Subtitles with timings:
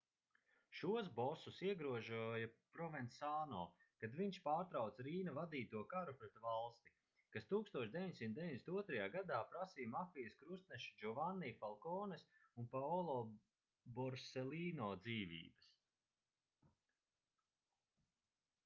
[0.77, 3.59] šos bosus iegrožoja provensāno
[4.03, 6.95] kad viņš pārtrauca rīna vadīto karu pret valsti
[7.37, 8.97] kas 1992.
[9.17, 12.25] gadā prasīja mafijas krustnešu džovanni falkones
[12.63, 13.19] un paolo
[14.01, 15.69] borselīno dzīvības